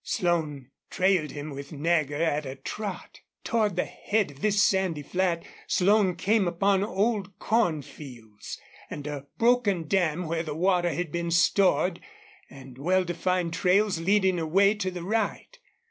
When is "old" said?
6.83-7.37